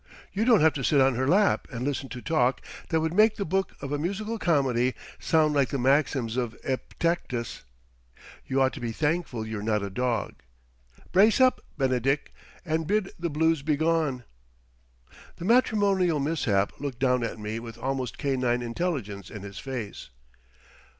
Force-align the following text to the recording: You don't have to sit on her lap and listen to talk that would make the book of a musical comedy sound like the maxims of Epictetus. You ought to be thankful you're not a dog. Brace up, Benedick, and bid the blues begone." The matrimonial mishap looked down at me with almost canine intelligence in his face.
You 0.33 0.45
don't 0.45 0.61
have 0.61 0.73
to 0.73 0.83
sit 0.83 0.99
on 0.99 1.13
her 1.13 1.27
lap 1.27 1.67
and 1.69 1.85
listen 1.85 2.09
to 2.09 2.23
talk 2.23 2.65
that 2.89 3.01
would 3.01 3.13
make 3.13 3.35
the 3.35 3.45
book 3.45 3.73
of 3.83 3.91
a 3.91 3.99
musical 3.99 4.39
comedy 4.39 4.95
sound 5.19 5.53
like 5.53 5.69
the 5.69 5.77
maxims 5.77 6.37
of 6.37 6.57
Epictetus. 6.63 7.61
You 8.47 8.59
ought 8.63 8.73
to 8.73 8.79
be 8.79 8.93
thankful 8.93 9.45
you're 9.45 9.61
not 9.61 9.83
a 9.83 9.91
dog. 9.91 10.41
Brace 11.11 11.39
up, 11.39 11.61
Benedick, 11.77 12.33
and 12.65 12.87
bid 12.87 13.11
the 13.19 13.29
blues 13.29 13.61
begone." 13.61 14.23
The 15.35 15.45
matrimonial 15.45 16.19
mishap 16.19 16.79
looked 16.79 16.97
down 16.97 17.23
at 17.23 17.37
me 17.37 17.59
with 17.59 17.77
almost 17.77 18.17
canine 18.17 18.63
intelligence 18.63 19.29
in 19.29 19.43
his 19.43 19.59
face. 19.59 20.09